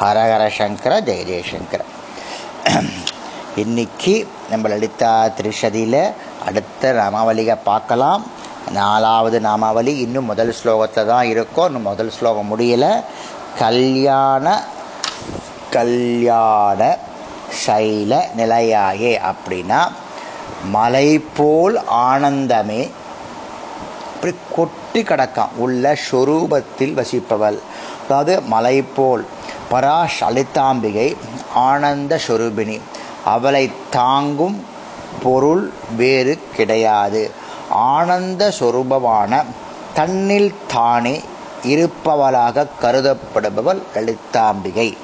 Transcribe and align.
ஹரஹர 0.00 0.44
சங்கர 0.56 0.92
ஜெய 1.06 1.22
ஜெயசங்கர 1.28 1.80
இன்னைக்கு 3.62 4.12
நம்ம 4.50 4.68
லலிதா 4.72 5.10
திரிஷதியில் 5.38 5.96
அடுத்த 6.48 6.92
நாமாவளியை 6.98 7.56
பார்க்கலாம். 7.66 8.22
நாலாவது 8.78 9.38
நாமாவளி 9.46 9.92
இன்னும் 10.04 10.30
முதல் 10.30 10.52
ஸ்லோகத்தில் 10.58 11.10
தான் 11.10 11.26
இருக்கும் 11.32 11.68
இன்னும் 11.70 11.86
முதல் 11.90 12.12
ஸ்லோகம் 12.18 12.50
முடியல. 12.52 12.86
கல்யாண 13.58 14.54
கல்யாண 15.76 16.80
சைல 17.64 18.22
நிலையாயே 18.40 19.12
அப்படின்னா 19.32 19.80
மலை 20.76 21.08
போல் 21.40 21.76
ஆனந்தமே 22.10 22.82
இப்படி 24.14 24.34
கொட்டி 24.56 25.02
கிடக்கான். 25.10 25.54
உள்ள 25.66 25.92
ஸ்வரூபத்தில் 26.06 26.96
வசிப்பவள். 27.00 27.60
அதாவது 28.06 28.34
மலை 28.54 28.76
போல் 28.98 29.26
பராஷ் 29.70 30.24
ஆனந்த 31.54 32.20
சொரூபிணி. 32.26 32.80
அவளை 33.24 33.72
தாங்கும் 33.90 34.64
பொருள் 35.22 35.72
வேறு 35.96 36.38
கிடையாது. 36.56 37.30
ஆனந்த 37.68 38.52
சொரூபமான 38.60 39.44
தன்னில் 39.94 40.54
தானே 40.66 41.22
இருப்பவளாக 41.64 42.66
கருதப்படுபவள் 42.82 43.82
லலிதாம்பிகை. 43.94 44.96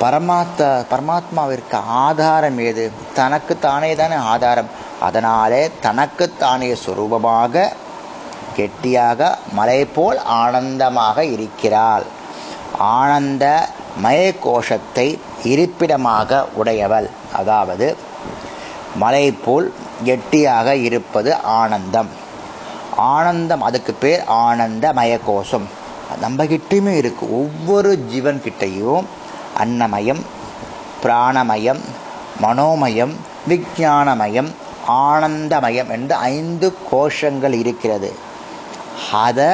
பரமாத்மா 0.00 0.84
பரமாத்மாவிற்கு 0.90 1.74
ஆதாரம் 1.86 2.58
ஏது? 2.58 2.90
தனக்கு 3.14 3.58
தானே 3.58 3.94
தானே 3.94 4.14
ஆதாரம். 4.14 4.68
அதனாலே 5.00 5.70
தனக்குத்தானே 5.80 6.76
சுரூபமாக 6.86 7.68
கெட்டியாக 8.54 9.38
மலை 9.52 9.84
போல் 9.84 10.18
ஆனந்தமாக 10.18 11.24
இருக்கிறாள். 11.24 12.02
ஆனந்த 12.78 13.68
மயக்கோஷத்தை 14.02 15.18
இருப்பிடமாக 15.44 16.46
உடையவள். 16.54 17.08
அதாவது 17.32 17.96
மலை 18.96 19.32
போல் 19.32 19.72
கெட்டியாக 20.04 20.76
இருப்பது 20.76 21.36
ஆனந்தம். 21.36 22.08
ஆனந்தம் 22.96 23.60
அதுக்கு 23.60 23.94
பேர் 23.94 24.24
ஆனந்த 24.24 24.92
மயக்கோஷம். 24.92 25.64
நம்மகிட்டையுமே 26.22 26.94
இருக்குது 27.00 27.30
ஒவ்வொரு 27.30 28.06
ஜீவன்கிட்டையும் 28.12 29.04
அன்னமயம் 29.64 30.20
பிராணமயம் 31.02 31.80
மனோமயம் 32.42 33.14
விஜானமயம் 33.48 34.50
ஆனந்தமயம் 34.88 35.90
என்று 35.90 36.14
ஐந்து 36.14 36.76
கோஷங்கள் 36.92 37.52
இருக்கிறது. 37.52 38.12
அதை 39.12 39.46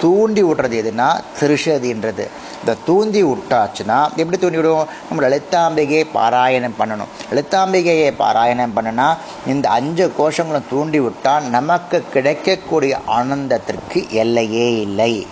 தூண்டி 0.00 0.44
விடுறது 0.44 0.76
எதுனா 0.82 1.20
திருஷதின்றது 1.40 2.28
இந்த 2.68 2.80
தூண்டி 2.86 3.20
விட்டாச்சுன்னா 3.24 3.98
எப்படி 4.20 4.38
தூண்டி 4.38 4.56
விடுவோம் 4.56 4.88
நம்ம 5.08 5.22
லலிதாம்பிகையை 5.24 6.02
பாராயணம் 6.14 6.74
பண்ணணும். 6.80 7.12
லலிதாம்பிகையை 7.30 8.10
பாராயணம் 8.18 8.74
பண்ணுனா 8.76 9.06
இந்த 9.46 9.68
அஞ்சு 9.68 10.06
கோஷங்களும் 10.18 10.66
தூண்டி 10.70 11.00
விட்டால் 11.00 11.46
நமக்கு 11.54 11.98
கிடைக்கக்கூடிய 12.12 12.98
ஆனந்தத்திற்கு 13.18 14.00
எல்லையே 14.22 14.80
இல்லை. 14.80 15.26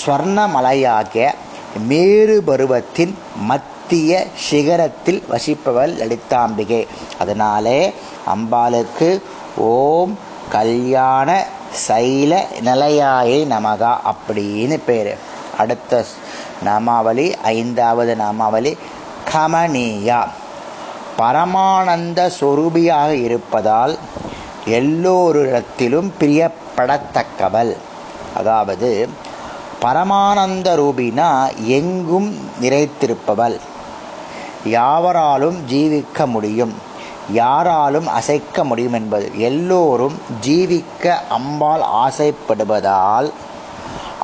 ஸ்வர்ணமலையாக 0.00 1.30
மேறு 1.90 2.42
பருவத்தின் 2.46 3.14
மத்திய 3.50 4.26
சிகரத்தில் 4.50 5.22
வசிப்பவள் 5.34 5.94
லலிதாம்பிகை. 6.00 6.86
அதனாலே 7.18 7.92
அம்பாளுக்கு 8.34 9.20
ஓம் 9.56 10.18
கல்யாண 10.50 11.46
சைல 11.86 12.42
நிலையாயை 12.60 13.38
நமகா 13.50 13.92
அப்படின்னு 14.10 14.78
பேர். 14.86 15.32
அடுத்த 15.56 16.04
நாமாவளி 16.64 17.34
ஐந்தாவது 17.42 18.16
நாமாவளி 18.16 18.78
கமனியா. 19.32 20.28
பரமானந்த 21.18 22.30
சொரூபியாக 22.40 23.08
இருப்பதால் 23.08 23.98
எல்லோரிடத்திலும் 24.66 26.10
பிரியப்படத்தக்கவள். 26.20 27.76
அதாவது 28.36 29.08
பரமானந்த 29.82 30.68
ரூபினா 30.76 31.52
எங்கும் 31.66 32.38
நிறைத்திருப்பவள். 32.62 33.58
யாவராலும் 34.64 35.56
ஜீவிக்க 35.70 36.26
முடியும் 36.26 36.92
யாராலும் 37.32 38.06
அசைக்க 38.06 38.64
முடியும் 38.64 38.92
என்பது 38.92 39.30
எல்லோரும் 39.36 40.16
ஜீவிக்க 40.46 41.14
அம்பாள் 41.28 41.80
ஆசைப்படுவதால் 41.80 43.30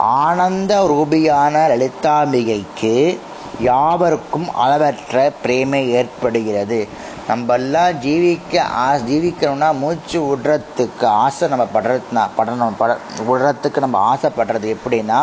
ஆனந்த 0.00 0.72
ரூபியான 0.93 1.55
லலிதாம்பிகைக்கு 1.72 3.19
யாவருக்கும் 3.61 4.55
அளவற்ற 4.55 5.33
பிரேமை 5.43 5.91
ஏற்படுகிறது. 5.91 6.88
நம்மெல்லாம் 7.28 7.97
ஜீவிக்க 8.05 8.59
ஆ 8.59 8.94
ஜீவிக்கணும்னா 9.09 9.69
மூச்சு 9.78 10.19
விடுறதுக்கு 10.21 11.05
ஆசை 11.05 11.49
நம்ம 11.49 11.66
படுறதுனா 11.75 12.25
படணும் 12.39 12.78
பட 12.78 12.97
விடுறதுக்கு 13.28 13.78
நம்ம 13.78 13.99
ஆசைப்படுறது 14.15 14.77
எப்படின்னா 14.77 15.21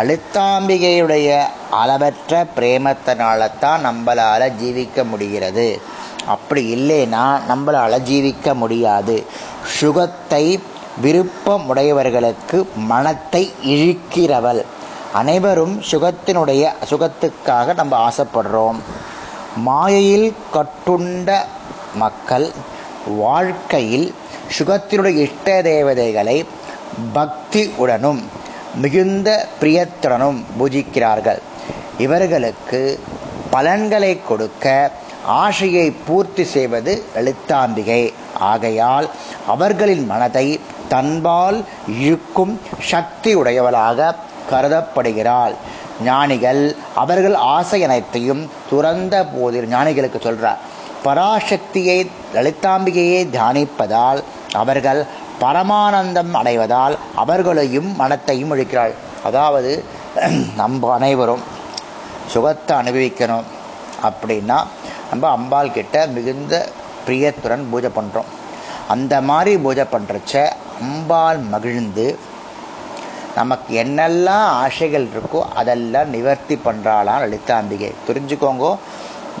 அழுத்தாம்பிகையுடைய 0.00 1.42
அளவற்ற 1.70 2.46
பிரேமத்தினால 2.56 3.50
தான் 3.60 3.86
நம்மளால் 3.86 4.54
ஜீவிக்க 4.62 5.08
முடிகிறது. 5.08 5.80
அப்படி 6.26 6.62
இல்லைன்னா 6.74 7.24
நம்மளால் 7.48 8.04
ஜீவிக்க 8.10 8.54
முடியாது. 8.54 9.26
சுகத்தை 9.78 10.60
விருப்பம் 11.00 11.68
உடையவர்களுக்கு 11.68 12.68
மனத்தை 12.74 13.52
இழுக்கிறவள். 13.64 14.64
அனைவரும் 15.12 15.82
சுகத்தினுடைய 15.90 16.72
சுகத்துக்காக 16.90 17.74
நம்ம 17.74 18.10
ஆசைப்படுறோம். 18.10 18.78
மாயையில் 19.56 20.34
கட்டுண்ட 20.52 21.40
மக்கள் 21.94 22.50
வாழ்க்கையில் 23.06 24.14
சுகத்தினுடைய 24.58 25.16
இஷ்ட 25.18 25.62
தேவதைகளை 25.62 26.44
பக்தி 27.12 27.70
உடனும் 27.76 28.28
மிகுந்த 28.74 29.48
பிரியத்துடனும் 29.60 30.42
பூஜிக்கிறார்கள். 30.58 31.40
இவர்களுக்கு 31.98 33.00
பலன்களை 33.50 34.20
கொடுக்க 34.28 34.90
ஆசையை 35.26 35.90
பூர்த்தி 35.90 36.44
செய்வது 36.44 37.04
எழுத்தாம்பிகை 37.16 38.12
ஆகையால் 38.38 39.10
அவர்களின் 39.46 40.06
மனதை 40.06 40.60
தன்பால் 40.88 41.64
இழுக்கும் 41.88 42.60
சக்தி 42.80 43.34
உடையவளாக 43.36 44.14
கருதப்படுகிறாள். 44.50 45.54
ஞானிகள் 46.04 46.76
அவர்கள் 46.94 47.34
ஆசை 47.34 47.84
அனைத்தையும் 47.84 48.50
துறந்த 48.70 49.24
போதில் 49.24 49.68
ஞானிகளுக்கு 49.68 50.18
சொல்றார் 50.18 50.56
பராசக்தியை 51.04 52.06
லலிதாம்பிகையை 52.34 53.22
தியானிப்பதால் 53.26 54.22
அவர்கள் 54.52 55.06
பரமானந்தம் 55.40 56.32
அடைவதால் 56.32 56.96
அவர்களையும் 57.14 57.96
மனத்தையும் 57.96 58.52
அழிக்கிறாள் 58.54 58.92
அதாவது 59.24 59.84
நம்ம 60.56 60.92
அனைவரும் 60.94 61.42
சுகத்தை 62.26 62.76
அனுபவிக்கணும். 62.76 63.44
அப்படின்னா 64.02 64.64
நம்ம 65.10 65.28
அம்பாள் 65.28 65.72
கிட்ட 65.72 66.06
மிகுந்த 66.06 66.68
பிரியத்துடன் 67.06 67.64
பூஜை 67.70 67.90
பண்ணுறோம் 67.94 68.30
அந்த 68.88 69.20
மாதிரி 69.20 69.58
பூஜை 69.58 69.84
பண்ணுறச்ச 69.92 70.34
அம்பாள் 70.80 71.38
மகிழ்ந்து 71.38 72.18
நமக்கு 73.34 73.84
என்னெல்லாம் 73.84 74.46
ஆசைகள் 74.62 75.06
இருக்கோ 75.06 75.40
அதெல்லாம் 75.54 76.08
நிவர்த்தி 76.08 76.58
பண்ணுறாளாம் 76.64 77.22
லலிதாம்பிகை. 77.22 77.92
தெரிஞ்சுக்கோங்க 78.08 78.78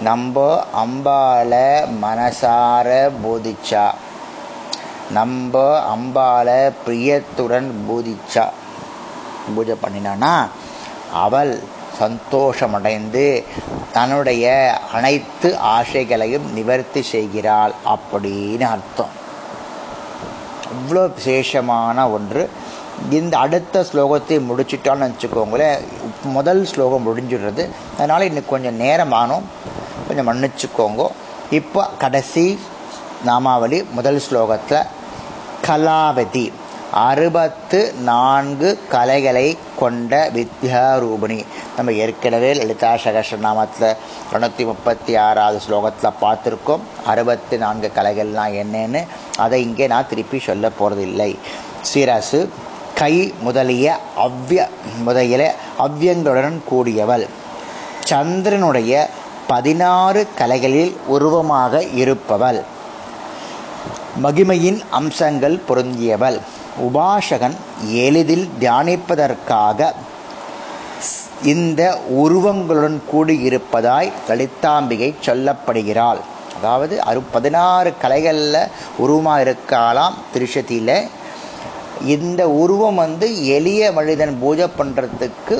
நம்ம 0.00 0.64
அம்பால 0.76 1.52
மனசார 2.02 2.88
போதிச்சா 3.24 3.84
நம்ம 5.10 5.82
அம்பால 5.96 6.72
பிரியத்துடன் 6.86 7.70
போதிச்சா 7.88 8.44
பூஜை 9.54 9.74
பண்ணினானா 9.82 10.46
அவள் 11.12 11.62
சந்தோஷமடைந்து 12.00 13.44
தன்னுடைய 13.92 14.74
அனைத்து 14.92 15.56
ஆசைகளையும் 15.56 16.52
நிவர்த்தி 16.52 17.02
செய்கிறாள் 17.02 17.72
அப்படின்னு 17.86 18.62
அர்த்தம். 18.62 19.20
இவ்வளோ 20.72 21.14
விசேஷமான 21.14 22.10
ஒன்று. 22.10 22.50
இந்த 23.10 23.38
அடுத்த 23.38 23.86
ஸ்லோகத்தை 23.92 24.40
முடிச்சிட்டான்னு 24.40 25.10
வச்சுக்கோங்களேன். 25.10 25.78
முதல் 26.22 26.64
ஸ்லோகம் 26.64 27.06
முடிஞ்சிடுறது. 27.06 27.68
அதனால் 27.94 28.20
இன்னைக்கு 28.20 28.50
கொஞ்சம் 28.50 28.74
நேரம் 28.74 29.12
ஆனோம். 29.12 29.42
கொஞ்சம் 30.06 30.28
மன்னிச்சுக்கோங்க. 30.28 31.10
இப்போ 31.50 31.88
கடைசி 31.98 32.58
நாமாவளி 33.24 33.84
முதல் 33.90 34.22
ஸ்லோகத்தில் 34.30 34.86
கலாவதி. 35.66 36.52
அறுபத்து 36.92 37.94
நான்கு 37.94 38.78
கலைகளை 38.88 39.58
கொண்ட 39.78 40.30
வித்யாரூபிணி. 40.34 41.44
நம்ம 41.76 41.92
ஏற்கனவே 41.92 42.54
லலிதா 42.54 42.94
சகசநாமத்தில் 42.94 43.96
தொண்ணூற்றி 44.32 44.64
முப்பத்தி 44.64 45.16
ஆறாவது 45.16 45.60
ஸ்லோகத்தில் 45.68 46.18
பார்த்துருக்கோம். 46.20 46.80
அறுபத்து 47.06 47.58
நான்கு 47.58 47.90
கலைகள்லாம் 47.94 48.52
என்னன்னு? 48.62 49.06
அதை 49.36 49.62
இங்கே 49.62 49.86
நான் 49.86 50.08
திருப்பி 50.08 50.38
சொல்ல 50.38 50.70
போகிறதில்லை 50.80 51.38
சிரசு 51.94 52.48
கை 52.94 53.34
முதலிய 53.40 53.98
அவ்விய 54.16 54.68
முதலிய 55.04 55.54
அவ்வியங்களுடன் 55.78 56.60
கூடியவள். 56.70 57.26
சந்திரனுடைய 58.04 59.08
பதினாறு 59.46 60.28
கலைகளில் 60.38 60.96
உருவமாக 61.06 61.82
இருப்பவள். 61.82 62.62
மகிமையின் 64.22 64.80
அம்சங்கள் 64.90 65.62
பொருந்தியவள். 65.68 66.40
உபாசகன் 66.86 67.56
எளிதில் 68.06 68.48
தியானிப்பதற்காக 68.60 69.92
இந்த 71.42 71.82
உருவங்களுடன் 72.22 72.98
கூடியிருப்பதாய் 73.12 74.10
லலிதாம்பிகை 74.28 75.08
சொல்லப்படுகிறாள். 75.26 76.20
அதாவது 76.56 76.94
அறு 77.02 77.20
பதினாறு 77.32 77.90
கலைகளில் 78.02 78.68
உருவமாக 78.96 79.40
இருக்கலாம் 79.40 80.16
திருஷதியில். 80.34 80.96
இந்த 82.14 82.42
உருவம் 82.62 82.94
வந்து 82.94 83.46
எளிய 83.56 83.92
மனிதன் 83.92 84.38
பூஜை 84.40 84.68
பண்ணுறதுக்கு 84.78 85.56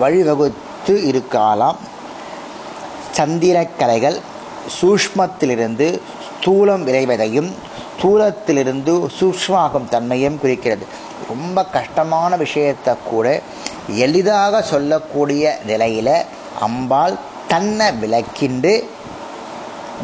வழிவகுத்து 0.00 0.94
இருக்கலாம் 1.10 1.78
சந்திரக்கலைகள் 3.16 4.18
சூஷ்மத்திலிருந்து 4.80 6.00
ஸ்தூலம் 6.26 6.84
விளைவதையும் 6.88 7.50
ஸ்தூலத்திலிருந்து 8.00 9.06
சூஷ்மாகும் 9.20 9.88
தன்மையும் 9.88 10.40
குறிக்கிறது. 10.40 10.86
ரொம்ப 11.28 11.64
கஷ்டமான 11.64 12.36
விஷயத்தை 12.36 12.94
கூட 13.10 13.40
எளிதாக 13.88 14.62
சொல்லக்கூடிய 14.62 15.58
நிலையில் 15.66 16.24
அம்பாள் 16.60 17.14
தன்னை 17.48 17.86
விளக்கிண்டு 17.88 18.84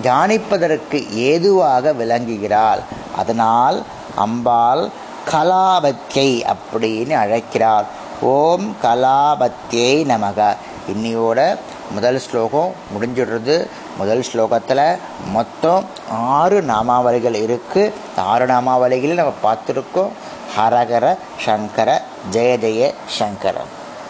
தியானிப்பதற்கு 0.02 1.10
ஏதுவாக 1.10 1.93
விளங்குகிறாள். 1.93 2.78
அதனால் 3.16 3.82
அம்பாள் 4.14 4.88
கலாபத்தியை 5.32 6.54
அப்படின்னு 6.54 7.12
அழைக்கிறாள். 7.12 7.84
ஓம் 8.20 8.76
கலாபத்தியை 8.82 10.04
நமக. 10.12 10.56
இன்னியோட 10.92 11.56
முதல் 11.90 12.18
ஸ்லோகம் 12.18 12.72
முடிஞ்சிடுறது. 12.92 13.66
முதல் 13.98 14.24
ஸ்லோகத்தில் 14.32 14.98
மொத்தம் 15.32 15.84
ஆறு 16.10 16.60
நாமாவளிகள் 16.60 17.40
இருக்குது 17.46 17.92
ஆறு 18.16 18.46
நாமாவளிகளையும் 18.46 19.22
நம்ம 19.22 19.34
பார்த்துருக்கோம். 19.42 20.12
ஹரகர 20.58 21.16
சங்கர 21.44 22.02
ஜெய 22.30 22.52
ஜெய 22.58 22.92